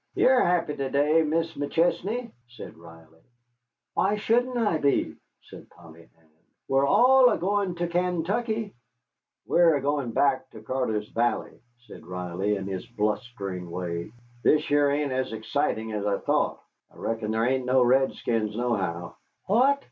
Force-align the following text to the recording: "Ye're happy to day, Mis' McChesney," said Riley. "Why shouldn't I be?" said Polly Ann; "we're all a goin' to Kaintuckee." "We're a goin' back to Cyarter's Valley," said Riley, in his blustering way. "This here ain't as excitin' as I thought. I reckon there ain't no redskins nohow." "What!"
"Ye're 0.15 0.43
happy 0.43 0.75
to 0.77 0.89
day, 0.89 1.21
Mis' 1.21 1.53
McChesney," 1.53 2.31
said 2.47 2.75
Riley. 2.75 3.21
"Why 3.93 4.15
shouldn't 4.15 4.57
I 4.57 4.79
be?" 4.79 5.15
said 5.43 5.69
Polly 5.69 6.09
Ann; 6.17 6.27
"we're 6.67 6.87
all 6.87 7.29
a 7.29 7.37
goin' 7.37 7.75
to 7.75 7.87
Kaintuckee." 7.87 8.73
"We're 9.45 9.75
a 9.75 9.81
goin' 9.83 10.09
back 10.11 10.49
to 10.53 10.61
Cyarter's 10.63 11.07
Valley," 11.09 11.61
said 11.85 12.03
Riley, 12.03 12.55
in 12.55 12.65
his 12.65 12.87
blustering 12.87 13.69
way. 13.69 14.11
"This 14.41 14.65
here 14.65 14.89
ain't 14.89 15.11
as 15.11 15.31
excitin' 15.33 15.91
as 15.93 16.07
I 16.07 16.17
thought. 16.17 16.59
I 16.91 16.97
reckon 16.97 17.29
there 17.29 17.45
ain't 17.45 17.65
no 17.65 17.83
redskins 17.83 18.55
nohow." 18.57 19.17
"What!" 19.45 19.77